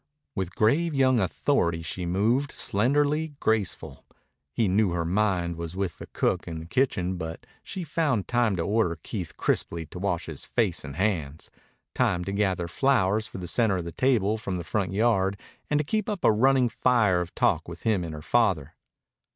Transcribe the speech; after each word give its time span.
With 0.33 0.55
grave 0.55 0.95
young 0.95 1.19
authority 1.19 1.83
she 1.83 2.07
moved, 2.07 2.51
slenderly 2.51 3.35
graceful. 3.39 4.03
He 4.51 4.67
knew 4.67 4.89
her 4.93 5.05
mind 5.05 5.57
was 5.57 5.75
with 5.75 5.99
the 5.99 6.07
cook 6.07 6.47
in 6.47 6.57
the 6.59 6.65
kitchen, 6.65 7.17
but 7.17 7.45
she 7.61 7.83
found 7.83 8.27
time 8.27 8.55
to 8.55 8.63
order 8.63 8.97
Keith 9.03 9.37
crisply 9.37 9.85
to 9.85 9.99
wash 9.99 10.25
his 10.25 10.43
face 10.43 10.83
and 10.83 10.95
hands, 10.95 11.51
time 11.93 12.23
to 12.25 12.31
gather 12.31 12.67
flowers 12.67 13.27
for 13.27 13.37
the 13.37 13.47
center 13.47 13.75
of 13.77 13.83
the 13.85 13.91
table 13.91 14.39
from 14.39 14.57
the 14.57 14.63
front 14.63 14.91
yard 14.91 15.39
and 15.69 15.77
to 15.79 15.83
keep 15.83 16.09
up 16.09 16.25
a 16.25 16.31
running 16.31 16.67
fire 16.67 17.21
of 17.21 17.35
talk 17.35 17.67
with 17.67 17.83
him 17.83 18.03
and 18.03 18.15
her 18.15 18.23
father. 18.23 18.73